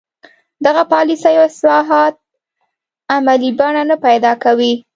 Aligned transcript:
دغه 0.65 0.83
پالیسۍ 0.91 1.33
او 1.37 1.43
اصلاحات 1.49 2.15
عملي 3.15 3.51
بڼه 3.59 3.83
نه 3.89 3.95
پیدا 4.05 4.31
کوي. 4.43 4.73